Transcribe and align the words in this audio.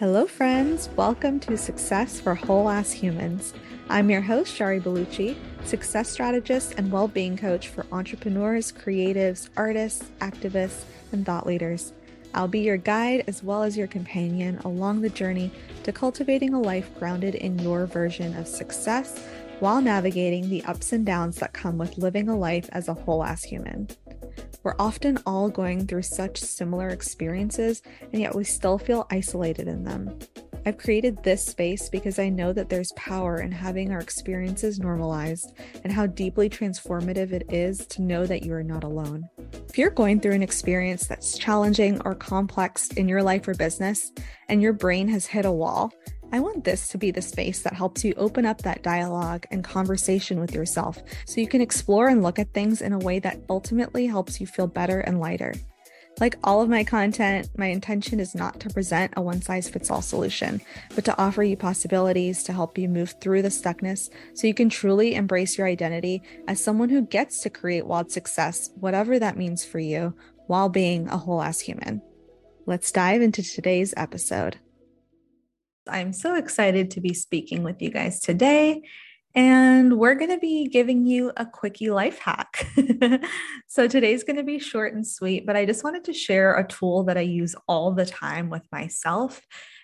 Hello, 0.00 0.26
friends. 0.26 0.90
Welcome 0.96 1.40
to 1.40 1.56
Success 1.56 2.20
for 2.20 2.34
Whole 2.34 2.68
Ass 2.68 2.92
Humans. 2.92 3.54
I'm 3.88 4.10
your 4.10 4.20
host, 4.20 4.54
Shari 4.54 4.80
Balouchi, 4.80 5.36
success 5.64 6.10
strategist 6.10 6.74
and 6.76 6.92
well 6.92 7.08
being 7.08 7.36
coach 7.36 7.68
for 7.68 7.86
entrepreneurs, 7.92 8.72
creatives, 8.72 9.48
artists, 9.56 10.04
activists, 10.20 10.84
and 11.12 11.24
thought 11.24 11.46
leaders. 11.46 11.92
I'll 12.34 12.48
be 12.48 12.60
your 12.60 12.76
guide 12.76 13.24
as 13.28 13.44
well 13.44 13.62
as 13.62 13.76
your 13.76 13.86
companion 13.86 14.58
along 14.64 15.00
the 15.00 15.08
journey 15.08 15.52
to 15.84 15.92
cultivating 15.92 16.52
a 16.52 16.60
life 16.60 16.90
grounded 16.98 17.36
in 17.36 17.58
your 17.60 17.86
version 17.86 18.36
of 18.36 18.48
success 18.48 19.24
while 19.60 19.80
navigating 19.80 20.48
the 20.48 20.64
ups 20.64 20.92
and 20.92 21.06
downs 21.06 21.36
that 21.36 21.52
come 21.52 21.78
with 21.78 21.98
living 21.98 22.28
a 22.28 22.36
life 22.36 22.68
as 22.72 22.88
a 22.88 22.94
whole 22.94 23.24
ass 23.24 23.42
human. 23.42 23.88
We're 24.62 24.76
often 24.78 25.18
all 25.26 25.50
going 25.50 25.86
through 25.86 26.02
such 26.02 26.38
similar 26.38 26.88
experiences, 26.88 27.82
and 28.12 28.22
yet 28.22 28.34
we 28.34 28.44
still 28.44 28.78
feel 28.78 29.06
isolated 29.10 29.68
in 29.68 29.84
them. 29.84 30.18
I've 30.66 30.78
created 30.78 31.22
this 31.22 31.44
space 31.44 31.90
because 31.90 32.18
I 32.18 32.30
know 32.30 32.54
that 32.54 32.70
there's 32.70 32.92
power 32.92 33.40
in 33.40 33.52
having 33.52 33.92
our 33.92 34.00
experiences 34.00 34.80
normalized 34.80 35.52
and 35.82 35.92
how 35.92 36.06
deeply 36.06 36.48
transformative 36.48 37.32
it 37.32 37.52
is 37.52 37.86
to 37.88 38.00
know 38.00 38.24
that 38.24 38.44
you 38.44 38.54
are 38.54 38.62
not 38.62 38.82
alone. 38.82 39.28
If 39.68 39.76
you're 39.76 39.90
going 39.90 40.20
through 40.20 40.32
an 40.32 40.42
experience 40.42 41.06
that's 41.06 41.36
challenging 41.36 42.00
or 42.06 42.14
complex 42.14 42.88
in 42.88 43.08
your 43.08 43.22
life 43.22 43.46
or 43.46 43.54
business, 43.54 44.10
and 44.48 44.62
your 44.62 44.72
brain 44.72 45.08
has 45.08 45.26
hit 45.26 45.44
a 45.44 45.52
wall, 45.52 45.92
I 46.34 46.40
want 46.40 46.64
this 46.64 46.88
to 46.88 46.98
be 46.98 47.12
the 47.12 47.22
space 47.22 47.60
that 47.60 47.74
helps 47.74 48.04
you 48.04 48.12
open 48.16 48.44
up 48.44 48.62
that 48.62 48.82
dialogue 48.82 49.46
and 49.52 49.62
conversation 49.62 50.40
with 50.40 50.52
yourself 50.52 51.00
so 51.26 51.40
you 51.40 51.46
can 51.46 51.60
explore 51.60 52.08
and 52.08 52.24
look 52.24 52.40
at 52.40 52.52
things 52.52 52.82
in 52.82 52.92
a 52.92 52.98
way 52.98 53.20
that 53.20 53.38
ultimately 53.48 54.08
helps 54.08 54.40
you 54.40 54.46
feel 54.48 54.66
better 54.66 54.98
and 54.98 55.20
lighter. 55.20 55.54
Like 56.18 56.36
all 56.42 56.60
of 56.60 56.68
my 56.68 56.82
content, 56.82 57.50
my 57.56 57.66
intention 57.66 58.18
is 58.18 58.34
not 58.34 58.58
to 58.58 58.68
present 58.68 59.14
a 59.16 59.22
one 59.22 59.42
size 59.42 59.68
fits 59.68 59.92
all 59.92 60.02
solution, 60.02 60.60
but 60.96 61.04
to 61.04 61.16
offer 61.22 61.44
you 61.44 61.56
possibilities 61.56 62.42
to 62.42 62.52
help 62.52 62.78
you 62.78 62.88
move 62.88 63.14
through 63.20 63.42
the 63.42 63.48
stuckness 63.48 64.10
so 64.34 64.48
you 64.48 64.54
can 64.54 64.68
truly 64.68 65.14
embrace 65.14 65.56
your 65.56 65.68
identity 65.68 66.20
as 66.48 66.60
someone 66.60 66.88
who 66.88 67.02
gets 67.02 67.42
to 67.42 67.48
create 67.48 67.86
wild 67.86 68.10
success, 68.10 68.70
whatever 68.80 69.20
that 69.20 69.36
means 69.36 69.64
for 69.64 69.78
you, 69.78 70.12
while 70.48 70.68
being 70.68 71.06
a 71.10 71.16
whole 71.16 71.40
ass 71.40 71.60
human. 71.60 72.02
Let's 72.66 72.90
dive 72.90 73.22
into 73.22 73.44
today's 73.44 73.94
episode. 73.96 74.58
I'm 75.88 76.12
so 76.12 76.34
excited 76.34 76.90
to 76.92 77.00
be 77.00 77.14
speaking 77.14 77.62
with 77.62 77.82
you 77.82 77.90
guys 77.90 78.20
today. 78.20 78.82
And 79.34 79.98
we're 79.98 80.14
going 80.14 80.30
to 80.30 80.38
be 80.38 80.68
giving 80.68 81.06
you 81.06 81.32
a 81.36 81.44
quickie 81.44 81.90
life 81.90 82.18
hack. 82.18 82.68
so 83.66 83.88
today's 83.88 84.22
going 84.22 84.36
to 84.36 84.44
be 84.44 84.60
short 84.60 84.94
and 84.94 85.04
sweet, 85.04 85.44
but 85.44 85.56
I 85.56 85.66
just 85.66 85.82
wanted 85.82 86.04
to 86.04 86.12
share 86.12 86.54
a 86.54 86.66
tool 86.66 87.04
that 87.04 87.18
I 87.18 87.22
use 87.22 87.56
all 87.66 87.92
the 87.92 88.06
time 88.06 88.48
with 88.48 88.62
myself. 88.70 89.42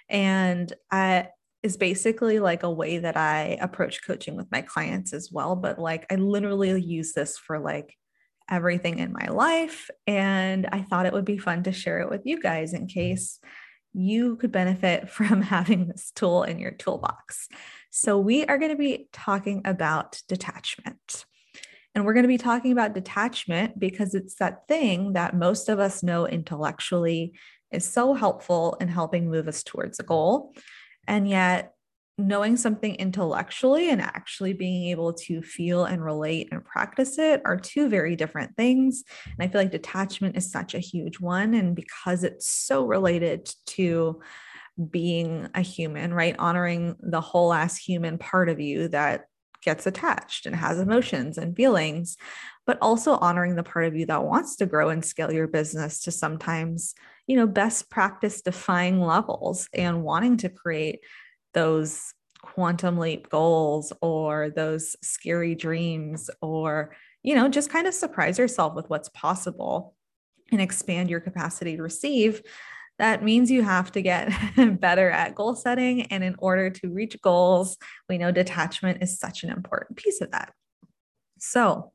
And 0.09 0.73
I, 0.91 1.29
is 1.63 1.77
basically 1.77 2.39
like 2.39 2.63
a 2.63 2.71
way 2.71 2.99
that 2.99 3.17
I 3.17 3.59
approach 3.61 4.07
coaching 4.07 4.37
with 4.37 4.51
my 4.51 4.63
clients 4.63 5.13
as 5.13 5.31
well. 5.31 5.57
But 5.57 5.79
like, 5.79 6.07
I 6.11 6.15
literally 6.15 6.81
use 6.81 7.13
this 7.13 7.37
for 7.37 7.59
like 7.59 7.97
everything 8.49 8.99
in 8.99 9.13
my 9.13 9.27
life. 9.27 9.91
And 10.07 10.67
I 10.73 10.83
thought 10.83 11.07
it 11.07 11.13
would 11.13 11.25
be 11.25 11.39
fun 11.39 11.65
to 11.65 11.73
share 11.73 12.01
it 12.01 12.09
with 12.09 12.23
you 12.25 12.41
guys 12.41 12.73
in 12.73 12.87
case 12.87 13.41
you 13.93 14.37
could 14.37 14.53
benefit 14.53 15.09
from 15.17 15.43
having 15.43 15.89
this 15.89 16.11
tool 16.15 16.43
in 16.43 16.59
your 16.59 16.73
toolbox. 16.73 17.49
So, 17.91 18.19
we 18.19 18.45
are 18.47 18.59
going 18.59 18.71
to 18.71 18.77
be 18.77 19.09
talking 19.13 19.63
about 19.65 20.21
detachment. 20.29 21.25
And 21.95 22.05
we're 22.05 22.13
going 22.13 22.25
to 22.25 22.29
be 22.29 22.39
talking 22.39 22.71
about 22.71 22.95
detachment 22.95 23.79
because 23.79 24.15
it's 24.15 24.37
that 24.37 24.69
thing 24.69 25.15
that 25.15 25.35
most 25.35 25.69
of 25.69 25.81
us 25.81 26.05
know 26.05 26.25
intellectually 26.25 27.33
is 27.73 27.85
so 27.85 28.15
helpful 28.15 28.77
in 28.81 28.87
helping 28.87 29.29
move 29.29 29.49
us 29.49 29.65
towards 29.65 29.99
a 29.99 30.05
goal. 30.05 30.55
And 31.09 31.29
yet, 31.29 31.75
knowing 32.27 32.57
something 32.57 32.95
intellectually 32.97 33.91
and 33.91 34.01
actually 34.01 34.53
being 34.53 34.89
able 34.91 35.13
to 35.13 35.43
feel 35.43 35.85
and 35.85 36.05
relate 36.05 36.49
and 36.53 36.65
practice 36.65 37.19
it 37.19 37.43
are 37.45 37.57
two 37.57 37.89
very 37.89 38.17
different 38.17 38.57
things. 38.57 39.05
And 39.27 39.37
I 39.39 39.49
feel 39.49 39.61
like 39.61 39.71
detachment 39.71 40.37
is 40.37 40.51
such 40.51 40.75
a 40.75 40.81
huge 40.81 41.21
one. 41.21 41.55
And 41.55 41.75
because 41.75 42.25
it's 42.25 42.49
so 42.49 42.85
related 42.85 43.53
to 43.67 44.21
being 44.91 45.49
a 45.55 45.61
human, 45.61 46.15
right? 46.15 46.37
Honoring 46.39 46.97
the 47.01 47.21
whole 47.21 47.53
ass 47.53 47.77
human 47.77 48.19
part 48.19 48.49
of 48.49 48.61
you 48.61 48.89
that 48.89 49.27
gets 49.63 49.87
attached 49.87 50.47
and 50.47 50.57
has 50.57 50.79
emotions 50.79 51.37
and 51.37 51.55
feelings, 51.55 52.17
but 52.67 52.79
also 52.81 53.17
honoring 53.17 53.57
the 53.57 53.63
part 53.63 53.85
of 53.85 53.97
you 53.97 54.07
that 54.07 54.25
wants 54.25 54.57
to 54.57 54.67
grow 54.67 54.89
and 54.89 55.05
scale 55.05 55.33
your 55.33 55.49
business 55.49 56.01
to 56.01 56.11
sometimes, 56.11 56.95
you 57.27 57.37
know, 57.37 57.47
best 57.47 57.91
practice 57.91 58.41
defying 58.41 59.01
levels 59.01 59.69
and 59.75 60.03
wanting 60.03 60.37
to 60.39 60.49
create 60.49 61.01
those 61.55 62.15
quantum 62.43 62.99
leap 62.99 63.29
goals 63.29 63.93
or 64.01 64.51
those 64.51 64.97
scary 65.03 65.55
dreams 65.55 66.31
or 66.41 66.95
you 67.23 67.35
know 67.35 67.49
just 67.49 67.71
kind 67.71 67.87
of 67.87 67.95
surprise 67.95 68.39
yourself 68.39 68.75
with 68.75 68.89
what's 68.89 69.11
possible 69.11 69.95
and 70.51 70.61
expand 70.61 71.11
your 71.11 71.21
capacity 71.21 71.77
to 71.77 71.83
receive. 71.83 72.43
That 72.99 73.23
means 73.23 73.51
you 73.51 73.63
have 73.63 73.93
to 73.93 74.03
get 74.03 74.33
better 74.81 75.11
at 75.11 75.35
goal 75.35 75.55
setting. 75.55 76.03
And 76.07 76.23
in 76.25 76.35
order 76.39 76.71
to 76.71 76.89
reach 76.89 77.21
goals 77.23 77.77
we 78.09 78.19
know 78.19 78.33
detachment 78.33 79.03
is 79.03 79.19
such 79.19 79.45
an 79.45 79.51
important 79.51 79.99
piece 79.99 80.21
of 80.21 80.33
that. 80.33 80.53
So 81.39 81.93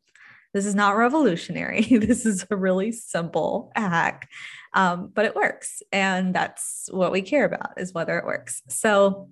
this 0.54 0.66
is 0.66 0.76
not 0.76 0.96
revolutionary. 0.96 1.82
This 1.90 2.26
is 2.26 2.46
a 2.50 2.56
really 2.56 2.92
simple 2.92 3.72
hack 3.76 4.30
um, 4.76 5.10
but 5.16 5.26
it 5.26 5.36
works. 5.36 5.82
And 5.92 6.36
that's 6.36 6.90
what 6.92 7.12
we 7.12 7.22
care 7.22 7.46
about 7.46 7.72
is 7.78 7.94
whether 7.94 8.20
it 8.20 8.26
works. 8.26 8.62
So 8.68 9.30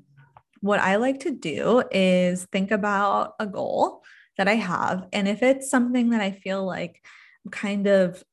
what 0.64 0.80
I 0.80 0.96
like 0.96 1.20
to 1.22 1.32
do 1.32 1.84
is 1.92 2.46
think 2.46 2.72
about 2.72 3.34
a 3.38 3.46
goal 3.46 4.02
that 4.38 4.48
I 4.48 4.54
have. 4.54 5.06
And 5.12 5.28
if 5.28 5.44
it's 5.44 5.70
something 5.70 6.12
that 6.12 6.22
I 6.22 6.32
feel 6.32 6.66
like 6.66 7.04
I'm 7.44 7.52
kind 7.52 7.86
of 7.86 8.24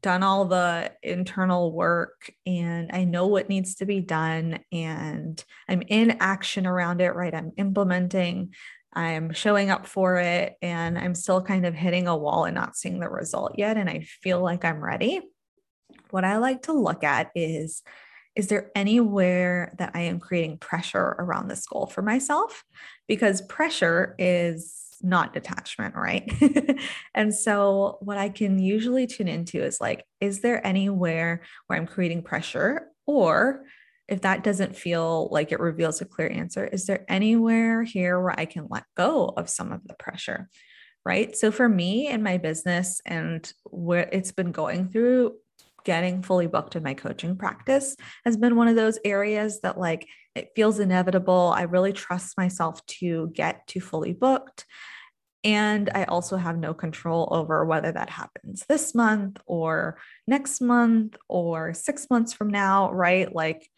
done 0.00 0.22
all 0.22 0.46
the 0.46 0.90
internal 1.02 1.70
work 1.70 2.32
and 2.46 2.90
I 2.94 3.04
know 3.04 3.26
what 3.26 3.50
needs 3.50 3.74
to 3.76 3.84
be 3.84 4.00
done 4.00 4.60
and 4.72 5.44
I'm 5.68 5.82
in 5.82 6.12
action 6.20 6.66
around 6.66 7.02
it, 7.02 7.14
right? 7.14 7.34
I'm 7.34 7.52
implementing, 7.58 8.54
I'm 8.94 9.34
showing 9.34 9.68
up 9.68 9.86
for 9.86 10.16
it, 10.16 10.56
and 10.62 10.98
I'm 10.98 11.14
still 11.14 11.42
kind 11.42 11.66
of 11.66 11.74
hitting 11.74 12.08
a 12.08 12.16
wall 12.16 12.46
and 12.46 12.54
not 12.54 12.74
seeing 12.74 13.00
the 13.00 13.10
result 13.10 13.56
yet. 13.58 13.76
And 13.76 13.90
I 13.90 14.00
feel 14.22 14.40
like 14.40 14.64
I'm 14.64 14.82
ready. 14.82 15.20
What 16.08 16.24
I 16.24 16.38
like 16.38 16.62
to 16.62 16.72
look 16.72 17.04
at 17.04 17.30
is 17.34 17.82
is 18.36 18.46
there 18.48 18.70
anywhere 18.74 19.74
that 19.78 19.92
I 19.94 20.02
am 20.02 20.20
creating 20.20 20.58
pressure 20.58 21.16
around 21.18 21.48
this 21.48 21.66
goal 21.66 21.86
for 21.86 22.02
myself? 22.02 22.64
Because 23.08 23.42
pressure 23.42 24.14
is 24.18 24.80
not 25.02 25.32
detachment, 25.32 25.94
right? 25.94 26.30
and 27.14 27.34
so, 27.34 27.98
what 28.00 28.18
I 28.18 28.28
can 28.28 28.58
usually 28.58 29.06
tune 29.06 29.28
into 29.28 29.62
is 29.62 29.80
like, 29.80 30.04
is 30.20 30.40
there 30.40 30.64
anywhere 30.66 31.42
where 31.66 31.78
I'm 31.78 31.86
creating 31.86 32.22
pressure? 32.22 32.88
Or 33.06 33.64
if 34.08 34.22
that 34.22 34.44
doesn't 34.44 34.76
feel 34.76 35.28
like 35.30 35.52
it 35.52 35.60
reveals 35.60 36.00
a 36.00 36.04
clear 36.04 36.28
answer, 36.28 36.66
is 36.66 36.86
there 36.86 37.04
anywhere 37.08 37.82
here 37.82 38.20
where 38.20 38.38
I 38.38 38.44
can 38.44 38.66
let 38.68 38.84
go 38.96 39.26
of 39.36 39.48
some 39.48 39.72
of 39.72 39.86
the 39.86 39.94
pressure? 39.94 40.48
Right. 41.04 41.34
So, 41.34 41.50
for 41.50 41.68
me 41.68 42.08
and 42.08 42.22
my 42.22 42.38
business 42.38 43.00
and 43.06 43.50
where 43.64 44.08
it's 44.12 44.32
been 44.32 44.52
going 44.52 44.90
through 44.90 45.34
getting 45.84 46.22
fully 46.22 46.46
booked 46.46 46.76
in 46.76 46.82
my 46.82 46.94
coaching 46.94 47.36
practice 47.36 47.96
has 48.24 48.36
been 48.36 48.56
one 48.56 48.68
of 48.68 48.76
those 48.76 48.98
areas 49.04 49.60
that 49.60 49.78
like 49.78 50.06
it 50.34 50.50
feels 50.54 50.78
inevitable. 50.78 51.52
I 51.54 51.62
really 51.62 51.92
trust 51.92 52.36
myself 52.36 52.84
to 52.86 53.30
get 53.34 53.66
to 53.68 53.80
fully 53.80 54.12
booked. 54.12 54.64
And 55.42 55.88
I 55.94 56.04
also 56.04 56.36
have 56.36 56.58
no 56.58 56.74
control 56.74 57.28
over 57.30 57.64
whether 57.64 57.90
that 57.92 58.10
happens 58.10 58.64
this 58.68 58.94
month 58.94 59.38
or 59.46 59.98
next 60.26 60.60
month 60.60 61.16
or 61.28 61.72
six 61.72 62.08
months 62.10 62.32
from 62.32 62.50
now, 62.50 62.92
right? 62.92 63.34
Like 63.34 63.68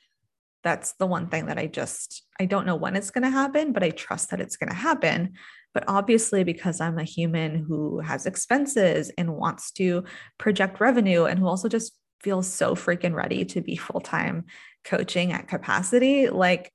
that's 0.64 0.94
the 0.94 1.06
one 1.06 1.28
thing 1.28 1.46
that 1.46 1.58
I 1.58 1.66
just, 1.66 2.24
I 2.40 2.46
don't 2.46 2.66
know 2.66 2.76
when 2.76 2.96
it's 2.96 3.10
going 3.10 3.24
to 3.24 3.30
happen, 3.30 3.72
but 3.72 3.82
I 3.82 3.90
trust 3.90 4.30
that 4.30 4.40
it's 4.40 4.56
going 4.56 4.70
to 4.70 4.74
happen. 4.74 5.34
But 5.74 5.84
obviously, 5.88 6.44
because 6.44 6.80
I'm 6.80 6.98
a 6.98 7.04
human 7.04 7.56
who 7.56 8.00
has 8.00 8.26
expenses 8.26 9.10
and 9.16 9.36
wants 9.36 9.70
to 9.72 10.04
project 10.38 10.80
revenue 10.80 11.24
and 11.24 11.38
who 11.38 11.46
also 11.46 11.68
just 11.68 11.96
feels 12.20 12.46
so 12.46 12.74
freaking 12.74 13.14
ready 13.14 13.44
to 13.46 13.60
be 13.60 13.76
full 13.76 14.00
time 14.00 14.44
coaching 14.84 15.32
at 15.32 15.48
capacity, 15.48 16.28
like 16.28 16.72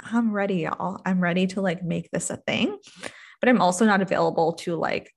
I'm 0.00 0.32
ready, 0.32 0.62
y'all. 0.62 1.00
I'm 1.04 1.20
ready 1.20 1.46
to 1.48 1.60
like 1.60 1.84
make 1.84 2.10
this 2.10 2.30
a 2.30 2.36
thing. 2.36 2.78
But 3.40 3.48
I'm 3.48 3.60
also 3.60 3.86
not 3.86 4.02
available 4.02 4.54
to 4.54 4.76
like 4.76 5.12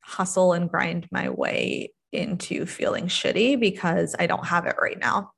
hustle 0.00 0.52
and 0.52 0.68
grind 0.68 1.08
my 1.10 1.30
way 1.30 1.92
into 2.12 2.66
feeling 2.66 3.06
shitty 3.06 3.58
because 3.58 4.16
I 4.18 4.26
don't 4.26 4.46
have 4.46 4.66
it 4.66 4.76
right 4.80 4.98
now. 4.98 5.30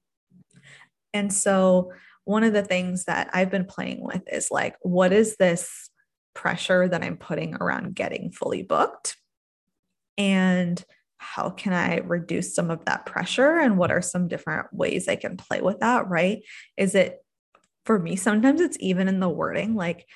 And 1.13 1.33
so, 1.33 1.93
one 2.25 2.45
of 2.45 2.53
the 2.53 2.63
things 2.63 3.07
that 3.07 3.31
I've 3.33 3.51
been 3.51 3.65
playing 3.65 3.99
with 4.01 4.23
is 4.31 4.49
like, 4.51 4.77
what 4.81 5.13
is 5.13 5.37
this 5.37 5.91
pressure 6.35 6.89
that 6.89 7.03
I'm 7.03 7.17
putting 7.17 7.55
around 7.55 7.95
getting 7.95 8.31
fully 8.33 8.63
booked? 8.63 9.17
And 10.19 10.83
how 11.19 11.51
can 11.51 11.73
I 11.73 11.99
reduce 11.99 12.55
some 12.55 12.71
of 12.71 12.85
that 12.87 13.07
pressure? 13.07 13.59
And 13.59 13.79
what 13.79 13.91
are 13.91 14.03
some 14.03 14.29
different 14.29 14.73
ways 14.73 15.09
I 15.09 15.17
can 15.17 15.37
play 15.37 15.61
with 15.61 15.81
that? 15.81 16.09
Right? 16.09 16.43
Is 16.77 16.95
it 16.95 17.19
for 17.85 17.99
me, 17.99 18.17
sometimes 18.17 18.61
it's 18.61 18.77
even 18.81 19.09
in 19.09 19.21
the 19.21 19.29
wording, 19.29 19.75
like 19.75 20.07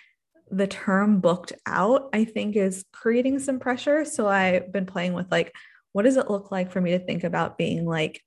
the 0.50 0.66
term 0.66 1.20
booked 1.20 1.52
out, 1.66 2.08
I 2.12 2.24
think 2.24 2.56
is 2.56 2.84
creating 2.92 3.40
some 3.40 3.58
pressure. 3.58 4.04
So 4.04 4.28
I've 4.28 4.72
been 4.72 4.86
playing 4.86 5.12
with 5.12 5.30
like, 5.30 5.52
what 5.92 6.02
does 6.02 6.16
it 6.16 6.30
look 6.30 6.50
like 6.52 6.70
for 6.70 6.80
me 6.80 6.92
to 6.92 6.98
think 6.98 7.24
about 7.24 7.58
being 7.58 7.84
like 7.84 8.22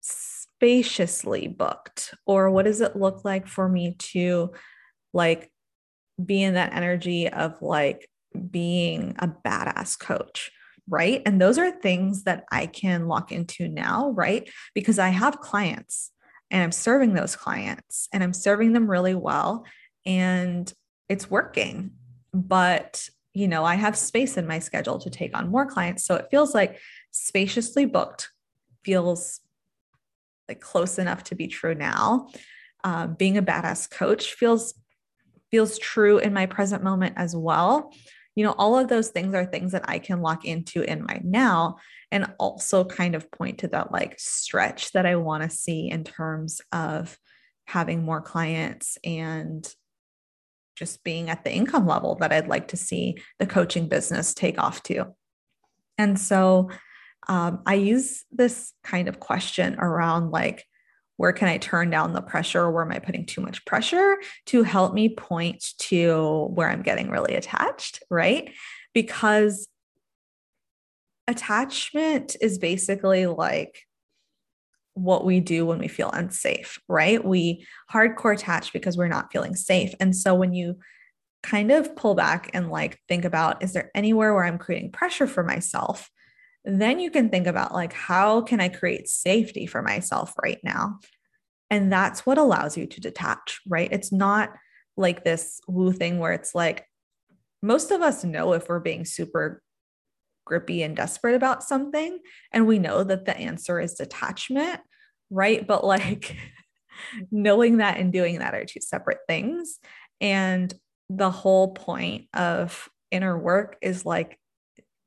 spaciously 0.00 1.48
booked? 1.48 2.14
Or 2.26 2.50
what 2.50 2.64
does 2.64 2.80
it 2.80 2.96
look 2.96 3.24
like 3.24 3.46
for 3.46 3.68
me 3.68 3.96
to 3.98 4.50
like 5.14 5.50
be 6.24 6.42
in 6.42 6.54
that 6.54 6.74
energy 6.74 7.28
of 7.28 7.60
like 7.62 8.08
being 8.50 9.14
a 9.18 9.28
badass 9.28 9.98
coach? 9.98 10.50
Right. 10.88 11.22
And 11.24 11.40
those 11.40 11.58
are 11.58 11.70
things 11.70 12.24
that 12.24 12.44
I 12.50 12.66
can 12.66 13.06
lock 13.06 13.30
into 13.30 13.68
now, 13.68 14.10
right? 14.10 14.50
Because 14.74 14.98
I 14.98 15.10
have 15.10 15.40
clients 15.40 16.10
and 16.50 16.62
I'm 16.62 16.72
serving 16.72 17.14
those 17.14 17.36
clients 17.36 18.08
and 18.12 18.24
I'm 18.24 18.32
serving 18.32 18.72
them 18.72 18.90
really 18.90 19.14
well 19.14 19.64
and 20.04 20.72
it's 21.08 21.30
working. 21.30 21.92
But, 22.32 23.08
you 23.34 23.46
know, 23.46 23.64
I 23.64 23.76
have 23.76 23.96
space 23.96 24.36
in 24.36 24.48
my 24.48 24.58
schedule 24.58 24.98
to 24.98 25.10
take 25.10 25.36
on 25.36 25.50
more 25.50 25.66
clients. 25.66 26.04
So 26.04 26.16
it 26.16 26.28
feels 26.30 26.54
like 26.54 26.78
spaciously 27.12 27.86
booked 27.86 28.30
feels 28.84 29.40
like 30.48 30.60
close 30.60 30.98
enough 30.98 31.24
to 31.24 31.34
be 31.34 31.46
true 31.46 31.74
now. 31.74 32.28
Um, 32.82 33.14
being 33.14 33.36
a 33.36 33.42
badass 33.42 33.90
coach 33.90 34.32
feels 34.34 34.74
feels 35.50 35.78
true 35.78 36.18
in 36.18 36.32
my 36.32 36.46
present 36.46 36.82
moment 36.82 37.14
as 37.16 37.34
well. 37.34 37.92
You 38.34 38.44
know, 38.44 38.54
all 38.56 38.78
of 38.78 38.88
those 38.88 39.08
things 39.08 39.34
are 39.34 39.44
things 39.44 39.72
that 39.72 39.88
I 39.88 39.98
can 39.98 40.22
lock 40.22 40.44
into 40.44 40.82
in 40.82 41.04
my 41.04 41.20
now 41.24 41.76
and 42.12 42.32
also 42.38 42.84
kind 42.84 43.14
of 43.14 43.30
point 43.30 43.58
to 43.58 43.68
that 43.68 43.92
like 43.92 44.18
stretch 44.18 44.92
that 44.92 45.06
I 45.06 45.16
want 45.16 45.42
to 45.42 45.50
see 45.50 45.90
in 45.90 46.04
terms 46.04 46.60
of 46.72 47.18
having 47.66 48.02
more 48.02 48.20
clients 48.20 48.98
and 49.04 49.68
just 50.76 51.04
being 51.04 51.28
at 51.28 51.44
the 51.44 51.52
income 51.52 51.86
level 51.86 52.16
that 52.16 52.32
I'd 52.32 52.48
like 52.48 52.68
to 52.68 52.76
see 52.76 53.16
the 53.38 53.46
coaching 53.46 53.88
business 53.88 54.32
take 54.32 54.58
off 54.58 54.82
to. 54.84 55.14
And 55.98 56.18
so 56.18 56.70
um, 57.28 57.62
I 57.66 57.74
use 57.74 58.24
this 58.32 58.72
kind 58.82 59.08
of 59.08 59.20
question 59.20 59.76
around 59.78 60.30
like, 60.30 60.64
where 61.20 61.34
can 61.34 61.48
I 61.48 61.58
turn 61.58 61.90
down 61.90 62.14
the 62.14 62.22
pressure? 62.22 62.70
Where 62.70 62.82
am 62.82 62.92
I 62.92 62.98
putting 62.98 63.26
too 63.26 63.42
much 63.42 63.62
pressure 63.66 64.16
to 64.46 64.62
help 64.62 64.94
me 64.94 65.10
point 65.10 65.74
to 65.80 66.48
where 66.54 66.70
I'm 66.70 66.80
getting 66.80 67.10
really 67.10 67.34
attached? 67.34 68.02
Right. 68.08 68.54
Because 68.94 69.68
attachment 71.28 72.36
is 72.40 72.56
basically 72.56 73.26
like 73.26 73.82
what 74.94 75.26
we 75.26 75.40
do 75.40 75.66
when 75.66 75.78
we 75.78 75.88
feel 75.88 76.10
unsafe, 76.10 76.78
right? 76.88 77.22
We 77.22 77.66
hardcore 77.92 78.32
attach 78.32 78.72
because 78.72 78.96
we're 78.96 79.06
not 79.06 79.30
feeling 79.30 79.56
safe. 79.56 79.92
And 80.00 80.16
so 80.16 80.34
when 80.34 80.54
you 80.54 80.78
kind 81.42 81.70
of 81.70 81.94
pull 81.96 82.14
back 82.14 82.50
and 82.54 82.70
like 82.70 82.98
think 83.08 83.26
about 83.26 83.62
is 83.62 83.74
there 83.74 83.90
anywhere 83.94 84.32
where 84.32 84.44
I'm 84.46 84.56
creating 84.56 84.92
pressure 84.92 85.26
for 85.26 85.42
myself? 85.42 86.08
Then 86.64 87.00
you 87.00 87.10
can 87.10 87.30
think 87.30 87.46
about 87.46 87.72
like 87.72 87.92
how 87.92 88.42
can 88.42 88.60
I 88.60 88.68
create 88.68 89.08
safety 89.08 89.66
for 89.66 89.82
myself 89.82 90.34
right 90.42 90.60
now? 90.62 90.98
And 91.70 91.92
that's 91.92 92.26
what 92.26 92.38
allows 92.38 92.76
you 92.76 92.86
to 92.86 93.00
detach, 93.00 93.60
right? 93.66 93.88
It's 93.92 94.12
not 94.12 94.50
like 94.96 95.24
this 95.24 95.60
woo 95.68 95.92
thing 95.92 96.18
where 96.18 96.32
it's 96.32 96.54
like 96.54 96.84
most 97.62 97.90
of 97.90 98.02
us 98.02 98.24
know 98.24 98.52
if 98.52 98.68
we're 98.68 98.80
being 98.80 99.04
super 99.04 99.62
grippy 100.44 100.82
and 100.82 100.96
desperate 100.96 101.34
about 101.34 101.62
something 101.62 102.18
and 102.52 102.66
we 102.66 102.78
know 102.78 103.04
that 103.04 103.24
the 103.24 103.36
answer 103.36 103.78
is 103.78 103.94
detachment 103.94 104.80
right 105.30 105.64
but 105.64 105.84
like 105.84 106.36
knowing 107.30 107.76
that 107.76 107.98
and 107.98 108.12
doing 108.12 108.40
that 108.40 108.54
are 108.54 108.64
two 108.64 108.80
separate 108.80 109.20
things 109.28 109.78
and 110.20 110.74
the 111.08 111.30
whole 111.30 111.72
point 111.72 112.26
of 112.34 112.88
inner 113.12 113.38
work 113.38 113.76
is 113.80 114.04
like 114.04 114.39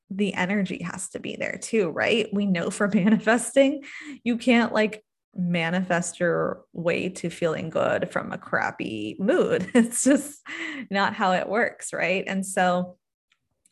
the 0.09 0.33
energy 0.33 0.83
has 0.83 1.09
to 1.09 1.19
be 1.19 1.35
there 1.35 1.57
too 1.61 1.89
right 1.89 2.29
we 2.33 2.45
know 2.45 2.69
for 2.69 2.87
manifesting 2.93 3.83
you 4.23 4.37
can't 4.37 4.73
like 4.73 5.03
manifest 5.35 6.19
your 6.19 6.63
way 6.73 7.09
to 7.09 7.29
feeling 7.29 7.69
good 7.69 8.11
from 8.11 8.31
a 8.31 8.37
crappy 8.37 9.15
mood 9.19 9.69
it's 9.73 10.03
just 10.03 10.41
not 10.89 11.13
how 11.13 11.33
it 11.33 11.49
works 11.49 11.91
right 11.93 12.25
and 12.27 12.45
so 12.45 12.97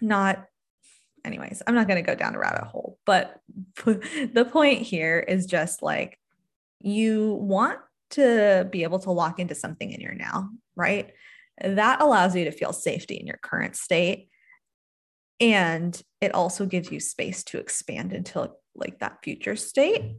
not 0.01 0.45
anyways, 1.25 1.61
I'm 1.65 1.75
not 1.75 1.87
going 1.87 2.03
to 2.03 2.07
go 2.07 2.15
down 2.15 2.35
a 2.35 2.39
rabbit 2.39 2.65
hole, 2.65 2.97
but 3.05 3.39
the 3.85 4.47
point 4.51 4.81
here 4.81 5.19
is 5.19 5.45
just 5.45 5.81
like 5.81 6.17
you 6.79 7.33
want 7.33 7.79
to 8.11 8.67
be 8.71 8.83
able 8.83 8.99
to 8.99 9.11
lock 9.11 9.39
into 9.39 9.55
something 9.55 9.91
in 9.91 10.01
your 10.01 10.13
now, 10.13 10.49
right? 10.75 11.11
That 11.63 12.01
allows 12.01 12.35
you 12.35 12.45
to 12.45 12.51
feel 12.51 12.73
safety 12.73 13.15
in 13.15 13.27
your 13.27 13.39
current 13.41 13.75
state. 13.75 14.29
And 15.39 15.99
it 16.21 16.33
also 16.33 16.65
gives 16.65 16.91
you 16.91 16.99
space 16.99 17.43
to 17.45 17.57
expand 17.57 18.13
into 18.13 18.51
like 18.75 18.99
that 18.99 19.17
future 19.23 19.55
state 19.55 20.15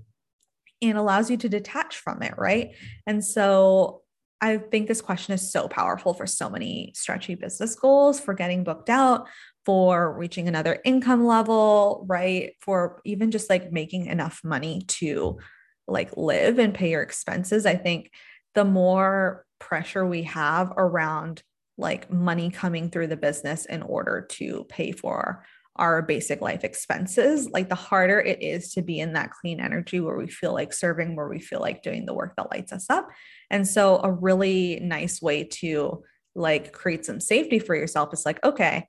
and 0.82 0.98
allows 0.98 1.30
you 1.30 1.36
to 1.38 1.48
detach 1.48 1.96
from 1.96 2.22
it, 2.22 2.34
right? 2.36 2.74
And 3.06 3.24
so 3.24 4.02
I 4.40 4.58
think 4.58 4.88
this 4.88 5.00
question 5.00 5.32
is 5.32 5.52
so 5.52 5.68
powerful 5.68 6.12
for 6.12 6.26
so 6.26 6.50
many 6.50 6.92
stretchy 6.96 7.36
business 7.36 7.76
goals, 7.76 8.18
for 8.18 8.34
getting 8.34 8.64
booked 8.64 8.90
out, 8.90 9.28
for 9.64 10.12
reaching 10.18 10.48
another 10.48 10.80
income 10.84 11.24
level, 11.24 12.04
right? 12.08 12.54
For 12.60 13.00
even 13.04 13.30
just 13.30 13.48
like 13.48 13.70
making 13.70 14.06
enough 14.06 14.40
money 14.42 14.82
to 14.88 15.38
like 15.86 16.16
live 16.16 16.58
and 16.58 16.74
pay 16.74 16.90
your 16.90 17.02
expenses. 17.02 17.64
I 17.64 17.76
think 17.76 18.10
the 18.54 18.64
more 18.64 19.46
pressure 19.60 20.04
we 20.04 20.24
have 20.24 20.72
around 20.76 21.44
like 21.78 22.10
money 22.10 22.50
coming 22.50 22.90
through 22.90 23.06
the 23.06 23.16
business 23.16 23.64
in 23.64 23.82
order 23.82 24.26
to 24.30 24.64
pay 24.68 24.90
for 24.90 25.44
our 25.76 26.02
basic 26.02 26.40
life 26.40 26.64
expenses, 26.64 27.48
like 27.50 27.68
the 27.68 27.74
harder 27.74 28.20
it 28.20 28.42
is 28.42 28.72
to 28.74 28.82
be 28.82 29.00
in 29.00 29.14
that 29.14 29.30
clean 29.30 29.58
energy 29.58 30.00
where 30.00 30.16
we 30.16 30.28
feel 30.28 30.52
like 30.52 30.72
serving, 30.72 31.16
where 31.16 31.28
we 31.28 31.40
feel 31.40 31.60
like 31.60 31.82
doing 31.82 32.04
the 32.04 32.14
work 32.14 32.34
that 32.36 32.50
lights 32.50 32.72
us 32.72 32.86
up. 32.90 33.08
And 33.50 33.66
so, 33.66 34.00
a 34.02 34.12
really 34.12 34.80
nice 34.80 35.22
way 35.22 35.44
to 35.44 36.02
like 36.34 36.72
create 36.72 37.04
some 37.04 37.20
safety 37.20 37.58
for 37.58 37.74
yourself 37.74 38.12
is 38.12 38.26
like, 38.26 38.42
okay, 38.44 38.86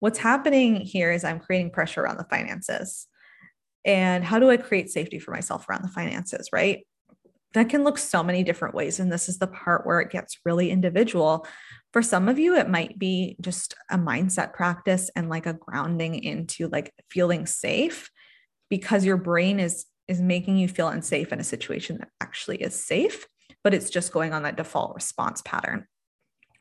what's 0.00 0.18
happening 0.18 0.76
here 0.76 1.10
is 1.10 1.24
I'm 1.24 1.40
creating 1.40 1.70
pressure 1.70 2.02
around 2.02 2.18
the 2.18 2.24
finances. 2.24 3.06
And 3.84 4.24
how 4.24 4.38
do 4.38 4.50
I 4.50 4.56
create 4.56 4.90
safety 4.90 5.18
for 5.18 5.30
myself 5.30 5.68
around 5.68 5.82
the 5.82 5.88
finances, 5.88 6.48
right? 6.52 6.86
That 7.54 7.68
can 7.68 7.84
look 7.84 7.98
so 7.98 8.22
many 8.22 8.42
different 8.42 8.74
ways. 8.74 8.98
And 8.98 9.10
this 9.10 9.28
is 9.28 9.38
the 9.38 9.46
part 9.46 9.86
where 9.86 10.00
it 10.00 10.10
gets 10.10 10.38
really 10.44 10.70
individual. 10.70 11.46
For 11.96 12.02
some 12.02 12.28
of 12.28 12.38
you, 12.38 12.54
it 12.56 12.68
might 12.68 12.98
be 12.98 13.38
just 13.40 13.74
a 13.90 13.96
mindset 13.96 14.52
practice 14.52 15.10
and 15.16 15.30
like 15.30 15.46
a 15.46 15.54
grounding 15.54 16.22
into 16.22 16.68
like 16.68 16.92
feeling 17.08 17.46
safe 17.46 18.10
because 18.68 19.02
your 19.02 19.16
brain 19.16 19.58
is 19.58 19.86
is 20.06 20.20
making 20.20 20.58
you 20.58 20.68
feel 20.68 20.88
unsafe 20.88 21.32
in 21.32 21.40
a 21.40 21.42
situation 21.42 21.96
that 21.96 22.08
actually 22.20 22.58
is 22.58 22.74
safe, 22.78 23.26
but 23.64 23.72
it's 23.72 23.88
just 23.88 24.12
going 24.12 24.34
on 24.34 24.42
that 24.42 24.58
default 24.58 24.94
response 24.94 25.40
pattern 25.40 25.86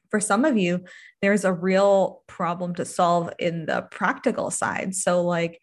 for 0.10 0.22
some 0.22 0.46
of 0.46 0.58
you, 0.58 0.86
there's 1.22 1.44
a 1.44 1.52
real 1.52 2.24
problem 2.28 2.74
to 2.76 2.86
solve 2.86 3.34
in 3.38 3.66
the 3.66 3.82
practical 3.92 4.50
side. 4.50 4.96
So, 4.96 5.22
like 5.22 5.60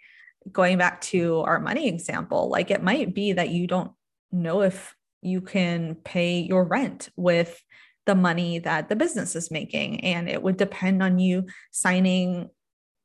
going 0.51 0.77
back 0.77 1.01
to 1.13 1.39
our 1.47 1.59
money 1.59 1.89
example, 1.89 2.51
like 2.51 2.71
it 2.71 2.83
might 2.83 3.15
be 3.15 3.33
that 3.33 3.49
you 3.49 3.67
don't 3.67 3.93
know 4.31 4.61
if 4.61 4.95
you 5.23 5.41
can 5.41 5.95
pay 5.95 6.41
your 6.41 6.65
rent 6.65 7.09
with 7.17 7.63
the 8.07 8.15
money 8.15 8.59
that 8.59 8.89
the 8.89 8.97
business 8.97 9.37
is 9.37 9.51
making. 9.51 10.01
And 10.01 10.29
it 10.29 10.43
would 10.43 10.57
depend 10.57 11.03
on 11.03 11.19
you 11.19 11.47
signing 11.71 12.51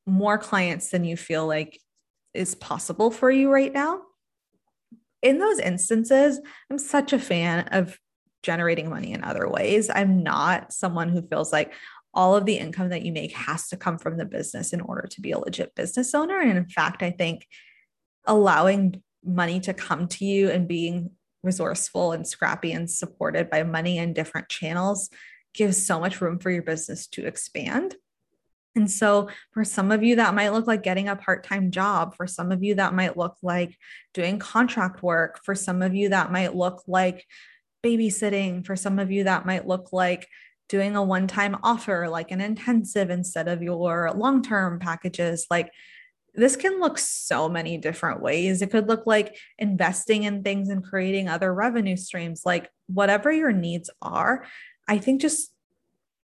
more 0.05 0.37
clients 0.37 0.89
than 0.89 1.03
you 1.03 1.17
feel 1.17 1.45
like 1.45 1.79
is 2.33 2.55
possible 2.55 3.11
for 3.11 3.29
you 3.29 3.51
right 3.51 3.73
now. 3.73 4.01
In 5.21 5.39
those 5.39 5.59
instances, 5.59 6.39
I'm 6.69 6.77
such 6.77 7.13
a 7.13 7.19
fan 7.19 7.67
of 7.71 7.97
generating 8.43 8.89
money 8.89 9.13
in 9.13 9.23
other 9.23 9.49
ways. 9.49 9.89
I'm 9.93 10.23
not 10.23 10.71
someone 10.71 11.09
who 11.09 11.27
feels 11.27 11.51
like 11.51 11.73
all 12.13 12.35
of 12.35 12.45
the 12.45 12.57
income 12.57 12.89
that 12.89 13.03
you 13.03 13.11
make 13.11 13.33
has 13.33 13.67
to 13.67 13.77
come 13.77 13.97
from 13.97 14.17
the 14.17 14.25
business 14.25 14.73
in 14.73 14.81
order 14.81 15.07
to 15.07 15.21
be 15.21 15.31
a 15.31 15.39
legit 15.39 15.75
business 15.75 16.15
owner. 16.15 16.39
And 16.39 16.57
in 16.57 16.67
fact, 16.67 17.03
I 17.03 17.11
think 17.11 17.45
allowing 18.25 19.01
money 19.23 19.59
to 19.61 19.73
come 19.73 20.07
to 20.07 20.25
you 20.25 20.49
and 20.49 20.67
being 20.67 21.11
resourceful 21.47 22.11
and 22.11 22.27
scrappy 22.27 22.71
and 22.71 22.87
supported 22.87 23.49
by 23.49 23.63
money 23.63 23.97
in 23.97 24.13
different 24.13 24.49
channels 24.49 25.09
gives 25.55 25.83
so 25.83 25.99
much 25.99 26.21
room 26.21 26.37
for 26.37 26.51
your 26.51 26.61
business 26.61 27.07
to 27.07 27.25
expand. 27.25 27.95
And 28.75 28.91
so, 28.91 29.29
for 29.53 29.63
some 29.63 29.91
of 29.91 30.03
you, 30.03 30.17
that 30.17 30.35
might 30.35 30.53
look 30.53 30.67
like 30.67 30.83
getting 30.83 31.09
a 31.09 31.15
part 31.15 31.43
time 31.43 31.71
job. 31.71 32.15
For 32.15 32.27
some 32.27 32.51
of 32.51 32.63
you, 32.63 32.75
that 32.75 32.93
might 32.93 33.17
look 33.17 33.35
like 33.41 33.75
doing 34.13 34.37
contract 34.37 35.01
work. 35.01 35.39
For 35.43 35.55
some 35.55 35.81
of 35.81 35.95
you, 35.95 36.09
that 36.09 36.31
might 36.31 36.55
look 36.55 36.83
like 36.85 37.25
babysitting. 37.83 38.63
For 38.63 38.75
some 38.75 38.99
of 38.99 39.11
you, 39.11 39.23
that 39.23 39.47
might 39.47 39.67
look 39.67 39.91
like 39.91 40.27
doing 40.69 40.95
a 40.95 41.01
one 41.01 41.25
time 41.25 41.57
offer, 41.63 42.07
like 42.07 42.29
an 42.29 42.39
intensive 42.39 43.09
instead 43.09 43.47
of 43.47 43.63
your 43.63 44.11
long 44.13 44.43
term 44.43 44.77
packages. 44.77 45.47
Like 45.49 45.71
this 46.37 46.55
can 46.55 46.79
look 46.79 46.99
so 46.99 47.49
many 47.49 47.77
different 47.77 48.21
ways. 48.21 48.61
It 48.61 48.69
could 48.69 48.87
look 48.87 49.07
like 49.07 49.35
investing 49.57 50.23
in 50.23 50.43
things 50.43 50.69
and 50.69 50.83
creating 50.83 51.27
other 51.27 51.51
revenue 51.51 51.97
streams, 51.97 52.43
like 52.45 52.69
whatever 52.85 53.31
your 53.31 53.51
needs 53.51 53.89
are. 54.03 54.45
I 54.87 54.99
think 54.99 55.21
just 55.21 55.51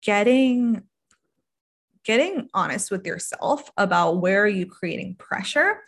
getting 0.01 0.83
getting 2.03 2.49
honest 2.55 2.89
with 2.89 3.05
yourself 3.05 3.69
about 3.77 4.19
where 4.19 4.43
are 4.43 4.47
you 4.47 4.65
creating 4.65 5.15
pressure 5.15 5.83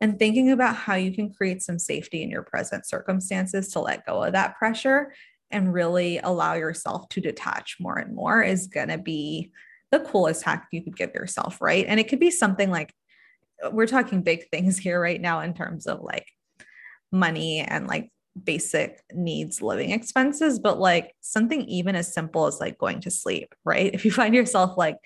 and 0.00 0.18
thinking 0.18 0.50
about 0.50 0.74
how 0.74 0.94
you 0.94 1.12
can 1.12 1.30
create 1.34 1.62
some 1.62 1.78
safety 1.78 2.22
in 2.22 2.30
your 2.30 2.42
present 2.42 2.86
circumstances 2.86 3.68
to 3.68 3.80
let 3.80 4.06
go 4.06 4.22
of 4.22 4.32
that 4.32 4.56
pressure 4.56 5.12
and 5.50 5.74
really 5.74 6.18
allow 6.18 6.54
yourself 6.54 7.08
to 7.10 7.20
detach 7.20 7.76
more 7.78 7.98
and 7.98 8.14
more 8.14 8.42
is 8.42 8.68
going 8.68 8.88
to 8.88 8.96
be 8.96 9.50
the 9.90 10.00
coolest 10.00 10.44
hack 10.44 10.66
you 10.72 10.82
could 10.82 10.96
give 10.96 11.12
yourself, 11.14 11.60
right? 11.60 11.84
And 11.86 12.00
it 12.00 12.08
could 12.08 12.20
be 12.20 12.30
something 12.30 12.70
like 12.70 12.94
we're 13.72 13.86
talking 13.86 14.22
big 14.22 14.48
things 14.50 14.78
here 14.86 15.00
right 15.00 15.20
now 15.20 15.40
in 15.40 15.54
terms 15.54 15.86
of 15.86 16.00
like 16.00 16.26
money 17.12 17.60
and 17.60 17.86
like 17.86 18.10
basic 18.44 19.00
needs 19.14 19.62
living 19.62 19.92
expenses 19.92 20.58
but 20.58 20.78
like 20.78 21.14
something 21.22 21.62
even 21.62 21.96
as 21.96 22.12
simple 22.12 22.44
as 22.46 22.60
like 22.60 22.76
going 22.78 23.00
to 23.00 23.10
sleep 23.10 23.54
right? 23.64 23.90
If 23.94 24.04
you 24.04 24.10
find 24.10 24.34
yourself 24.34 24.76
like 24.76 24.96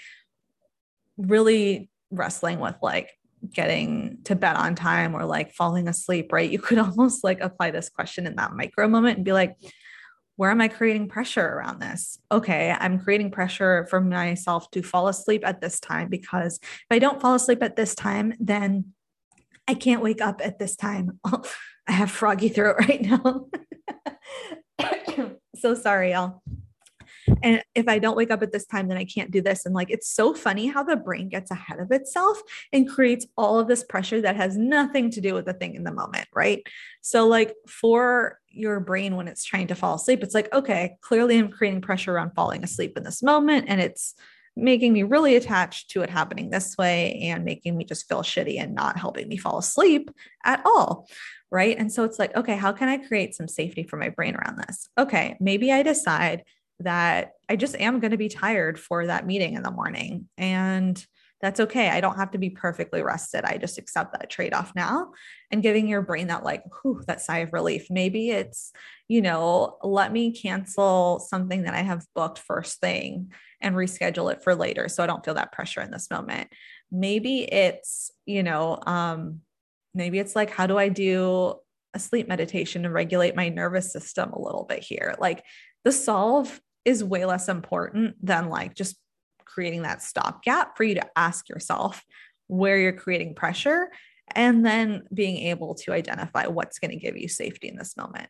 really 1.16 1.90
wrestling 2.11 2.59
with 2.59 2.76
like 2.83 3.11
getting 3.54 4.19
to 4.25 4.35
bed 4.35 4.57
on 4.57 4.75
time 4.75 5.14
or 5.14 5.25
like 5.25 5.52
falling 5.52 5.87
asleep 5.88 6.33
right? 6.33 6.50
You 6.50 6.59
could 6.59 6.78
almost 6.87 7.23
like 7.23 7.40
apply 7.40 7.71
this 7.71 7.88
question 7.88 8.26
in 8.26 8.37
that 8.37 8.54
micro 8.54 8.88
moment 8.88 9.19
and 9.19 9.25
be 9.25 9.33
like 9.33 9.57
where 10.40 10.50
am 10.50 10.62
I 10.62 10.68
creating 10.68 11.06
pressure 11.06 11.47
around 11.47 11.82
this? 11.82 12.18
Okay, 12.32 12.75
I'm 12.80 12.99
creating 12.99 13.30
pressure 13.30 13.87
for 13.90 14.00
myself 14.00 14.70
to 14.70 14.82
fall 14.82 15.06
asleep 15.09 15.42
at 15.47 15.61
this 15.61 15.78
time 15.78 16.09
because 16.09 16.59
if 16.62 16.87
I 16.90 16.99
don't 16.99 17.20
fall 17.20 17.35
asleep 17.35 17.62
at 17.62 17.76
this 17.76 17.94
time, 17.94 18.32
then 18.40 18.94
I 19.68 19.75
can't 19.75 20.00
wake 20.00 20.23
up 20.23 20.40
at 20.42 20.59
this 20.59 20.76
time. 20.76 21.20
Oh, 21.26 21.42
I 21.87 21.92
have 21.92 22.11
froggy 22.11 22.49
throat 22.49 22.76
right 22.88 23.02
now. 23.02 23.49
so 25.56 25.75
sorry, 25.75 26.12
y'all 26.12 26.40
and 27.42 27.62
if 27.75 27.88
i 27.88 27.99
don't 27.99 28.16
wake 28.16 28.30
up 28.30 28.42
at 28.42 28.52
this 28.52 28.66
time 28.66 28.88
then 28.88 28.97
i 28.97 29.04
can't 29.04 29.30
do 29.30 29.40
this 29.40 29.66
and 29.66 29.75
like 29.75 29.90
it's 29.90 30.09
so 30.09 30.35
funny 30.35 30.66
how 30.66 30.82
the 30.82 30.97
brain 30.97 31.28
gets 31.28 31.50
ahead 31.50 31.78
of 31.78 31.90
itself 31.92 32.40
and 32.73 32.88
creates 32.88 33.26
all 33.37 33.59
of 33.59 33.68
this 33.68 33.85
pressure 33.85 34.20
that 34.20 34.37
has 34.37 34.56
nothing 34.56 35.11
to 35.11 35.20
do 35.20 35.35
with 35.35 35.44
the 35.44 35.52
thing 35.52 35.75
in 35.75 35.85
the 35.85 35.92
moment 35.92 36.26
right 36.35 36.66
so 37.02 37.26
like 37.28 37.54
for 37.68 38.39
your 38.50 38.80
brain 38.80 39.16
when 39.16 39.28
it's 39.28 39.45
trying 39.45 39.66
to 39.66 39.75
fall 39.75 39.95
asleep 39.95 40.23
it's 40.23 40.35
like 40.35 40.52
okay 40.52 40.97
clearly 41.00 41.38
i'm 41.38 41.50
creating 41.50 41.80
pressure 41.80 42.14
around 42.14 42.33
falling 42.35 42.64
asleep 42.64 42.97
in 42.97 43.02
this 43.02 43.23
moment 43.23 43.66
and 43.69 43.80
it's 43.80 44.14
making 44.57 44.92
me 44.92 45.02
really 45.02 45.37
attached 45.37 45.90
to 45.90 46.02
it 46.02 46.11
happening 46.11 46.50
this 46.50 46.76
way 46.76 47.19
and 47.23 47.45
making 47.45 47.76
me 47.76 47.85
just 47.85 48.09
feel 48.09 48.23
shitty 48.23 48.59
and 48.61 48.75
not 48.75 48.99
helping 48.99 49.28
me 49.28 49.37
fall 49.37 49.59
asleep 49.59 50.11
at 50.45 50.62
all. 50.64 51.09
Right. 51.50 51.76
And 51.76 51.92
so 51.92 52.04
it's 52.04 52.19
like, 52.19 52.37
okay, 52.37 52.57
how 52.57 52.73
can 52.73 52.88
I 52.88 52.99
create 52.99 53.35
some 53.35 53.49
safety 53.49 53.83
for 53.83 53.97
my 53.97 54.11
brain 54.11 54.37
around 54.37 54.59
this? 54.59 54.88
Okay, 54.97 55.37
maybe 55.40 55.73
I 55.73 55.83
decide 55.83 56.45
that 56.80 57.33
I 57.49 57.57
just 57.57 57.75
am 57.76 57.99
going 57.99 58.12
to 58.12 58.16
be 58.16 58.28
tired 58.28 58.78
for 58.78 59.07
that 59.07 59.26
meeting 59.26 59.54
in 59.54 59.62
the 59.62 59.71
morning. 59.71 60.28
And 60.38 61.04
that's 61.40 61.61
okay. 61.61 61.88
I 61.88 62.00
don't 62.00 62.16
have 62.16 62.32
to 62.32 62.38
be 62.38 62.50
perfectly 62.50 63.02
rested. 63.02 63.44
I 63.44 63.56
just 63.56 63.78
accept 63.78 64.12
that 64.12 64.28
trade 64.28 64.52
off 64.52 64.73
now 64.75 65.12
and 65.50 65.62
giving 65.62 65.88
your 65.88 66.02
brain 66.02 66.26
that, 66.26 66.44
like, 66.44 66.62
whew, 66.82 67.02
that 67.06 67.23
sigh 67.23 67.38
of 67.38 67.52
relief. 67.52 67.87
Maybe 67.88 68.30
it's, 68.30 68.73
you 69.09 69.23
know, 69.23 69.78
let 69.82 70.12
me 70.12 70.32
cancel 70.32 71.18
something 71.18 71.62
that 71.62 71.75
I 71.75 71.80
have 71.80 72.04
booked 72.14 72.38
first 72.38 72.80
thing 72.80 73.32
and 73.61 73.75
reschedule 73.75 74.32
it 74.32 74.42
for 74.42 74.54
later 74.54 74.88
so 74.88 75.02
I 75.02 75.06
don't 75.06 75.25
feel 75.25 75.35
that 75.35 75.52
pressure 75.52 75.80
in 75.80 75.90
this 75.90 76.11
moment. 76.11 76.49
Maybe 76.92 77.40
it's, 77.40 78.11
you 78.26 78.42
know, 78.42 78.78
um, 78.87 79.40
maybe 79.94 80.18
it's 80.18 80.37
like, 80.37 80.50
how 80.50 80.66
do 80.66 80.78
I 80.78 80.88
do 80.88 81.54
a 81.94 81.99
sleep 81.99 82.28
meditation 82.28 82.82
to 82.82 82.90
regulate 82.90 83.35
my 83.35 83.49
nervous 83.49 83.92
system 83.92 84.32
a 84.32 84.40
little 84.40 84.64
bit 84.64 84.82
here? 84.82 85.16
Like 85.18 85.44
the 85.85 85.92
solve 85.92 86.61
is 86.85 87.04
way 87.04 87.25
less 87.25 87.49
important 87.49 88.14
than 88.25 88.49
like 88.49 88.75
just 88.75 88.97
creating 89.52 89.83
that 89.83 90.02
stopgap 90.02 90.76
for 90.76 90.85
you 90.85 90.95
to 90.95 91.07
ask 91.16 91.49
yourself 91.49 92.04
where 92.47 92.78
you're 92.78 92.92
creating 92.92 93.35
pressure 93.35 93.88
and 94.35 94.64
then 94.64 95.02
being 95.12 95.37
able 95.49 95.75
to 95.75 95.92
identify 95.92 96.47
what's 96.47 96.78
going 96.78 96.90
to 96.90 96.97
give 96.97 97.16
you 97.16 97.28
safety 97.28 97.69
in 97.69 97.76
this 97.76 97.97
moment. 97.97 98.28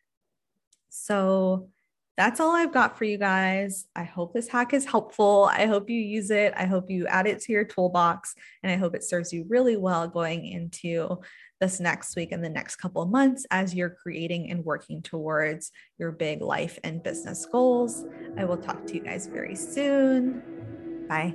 So 0.89 1.69
that's 2.17 2.39
all 2.39 2.51
I've 2.55 2.73
got 2.73 2.99
for 2.99 3.05
you 3.05 3.17
guys. 3.17 3.87
I 3.97 4.03
hope 4.03 4.35
this 4.35 4.49
hack 4.49 4.75
is 4.75 4.85
helpful. 4.85 5.49
I 5.51 5.67
hope 5.67 5.89
you 5.89 5.99
use 5.99 6.31
it. 6.31 6.53
I 6.55 6.67
hope 6.67 6.91
you 6.91 7.07
add 7.07 7.27
it 7.27 7.41
to 7.43 7.53
your 7.53 7.65
toolbox, 7.65 8.35
and 8.63 8.71
I 8.71 8.77
hope 8.77 8.95
it 8.95 9.05
serves 9.05 9.33
you 9.33 9.47
really 9.49 9.79
well 9.79 10.07
going 10.07 10.45
into 10.45 11.21
this 11.61 11.81
next 11.81 12.17
week 12.17 12.33
and 12.33 12.45
the 12.45 12.51
next 12.51 12.77
couple 12.77 13.01
of 13.01 13.11
months 13.11 13.47
as 13.51 13.75
you're 13.75 13.97
creating 14.03 14.51
and 14.51 14.65
working 14.65 15.01
towards 15.01 15.73
your 15.99 16.13
big 16.13 16.43
life 16.43 16.79
and 16.85 17.03
business 17.03 17.47
goals. 17.47 18.05
I 18.37 18.45
will 18.45 18.59
talk 18.59 18.87
to 18.87 18.95
you 18.95 19.01
guys 19.01 19.27
very 19.27 19.57
soon. 19.57 20.80
Bye. 21.11 21.35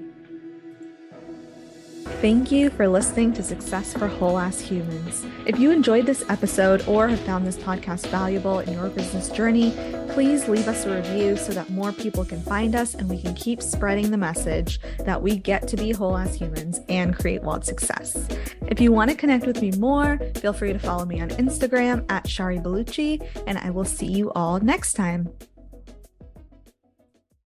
Thank 2.22 2.50
you 2.50 2.70
for 2.70 2.88
listening 2.88 3.34
to 3.34 3.44
Success 3.44 3.92
for 3.92 4.08
Whole 4.08 4.38
Ass 4.38 4.60
Humans. 4.62 5.26
If 5.46 5.60
you 5.60 5.72
enjoyed 5.72 6.06
this 6.06 6.24
episode 6.30 6.88
or 6.88 7.10
have 7.10 7.20
found 7.20 7.46
this 7.46 7.58
podcast 7.58 8.08
valuable 8.08 8.60
in 8.60 8.72
your 8.72 8.88
business 8.88 9.30
journey, 9.30 9.72
please 10.10 10.48
leave 10.48 10.70
us 10.70 10.86
a 10.86 10.96
review 10.96 11.36
so 11.36 11.52
that 11.52 11.70
more 11.72 11.92
people 11.92 12.24
can 12.24 12.42
find 12.42 12.74
us 12.74 12.94
and 12.94 13.10
we 13.10 13.22
can 13.22 13.34
keep 13.34 13.62
spreading 13.62 14.12
the 14.12 14.18
message 14.18 14.80
that 15.00 15.22
we 15.22 15.36
get 15.36 15.68
to 15.68 15.76
be 15.76 15.92
whole 15.92 16.16
ass 16.16 16.36
humans 16.36 16.80
and 16.88 17.18
create 17.18 17.44
wild 17.44 17.66
success. 17.66 18.30
If 18.68 18.80
you 18.80 18.94
want 18.94 19.12
to 19.12 19.18
connect 19.18 19.46
with 19.46 19.62
me 19.62 19.72
more, 19.72 20.20
feel 20.36 20.54
free 20.54 20.72
to 20.72 20.80
follow 20.80 21.06
me 21.06 21.20
on 21.20 21.30
Instagram 21.32 22.06
at 22.10 22.30
Shari 22.30 22.60
Balouchi, 22.60 23.28
and 23.46 23.58
I 23.58 23.72
will 23.72 23.84
see 23.84 24.08
you 24.08 24.32
all 24.32 24.60
next 24.62 24.94
time. 24.94 25.34